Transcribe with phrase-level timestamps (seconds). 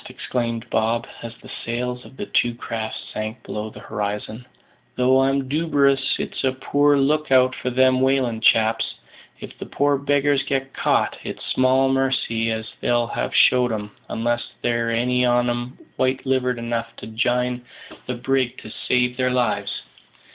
[0.09, 4.43] exclaimed Bob, as the sails of the two craft sank below the horizon;
[4.97, 8.95] "though I'm duberous it's a poor look out for them whalin' chaps.
[9.39, 14.51] If the poor beggars gets caught, it's small marcy as they'll have showed 'em, unless
[14.63, 17.61] there's any on 'em white livered enough to jine
[18.07, 19.83] the brig to save their lives.